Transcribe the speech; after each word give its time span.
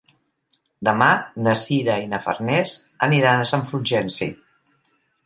Demà 0.87 1.09
na 1.47 1.53
Sira 1.63 1.97
i 2.05 2.07
na 2.13 2.19
Farners 2.23 2.73
aniran 3.09 3.43
a 3.43 3.47
Sant 3.51 3.67
Fulgenci. 3.73 4.31